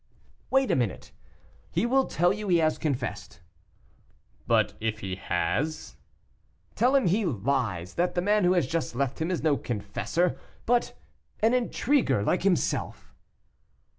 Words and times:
"Wait 0.49 0.71
a 0.71 0.75
minute. 0.75 1.11
He 1.69 1.85
will 1.85 2.07
tell 2.07 2.33
you 2.33 2.47
he 2.47 2.57
has 2.57 2.79
confessed." 2.79 3.39
"But 4.47 4.73
if 4.79 5.01
he 5.01 5.15
has?" 5.15 5.95
"Tell 6.73 6.95
him 6.95 7.05
he 7.05 7.23
lies; 7.23 7.93
that 7.93 8.15
the 8.15 8.21
man 8.23 8.43
who 8.43 8.53
has 8.53 8.65
just 8.65 8.95
left 8.95 9.21
him 9.21 9.29
is 9.29 9.43
no 9.43 9.57
confessor, 9.57 10.39
but 10.65 10.97
an 11.41 11.53
intriguer 11.53 12.23
like 12.23 12.41
himself." 12.41 13.13